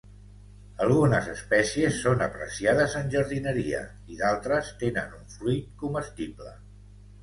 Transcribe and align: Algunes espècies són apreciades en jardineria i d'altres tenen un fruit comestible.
Algunes 0.85 1.29
espècies 1.33 1.99
són 2.07 2.25
apreciades 2.29 2.97
en 3.03 3.13
jardineria 3.19 3.85
i 4.17 4.21
d'altres 4.25 4.75
tenen 4.85 5.17
un 5.23 5.33
fruit 5.39 5.75
comestible. 5.87 6.61